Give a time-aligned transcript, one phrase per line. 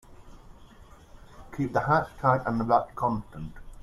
[1.55, 3.51] Keep the hatch tight and the watch constant.